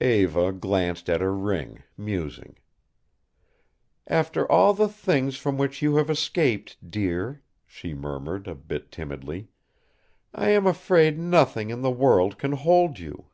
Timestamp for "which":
5.58-5.80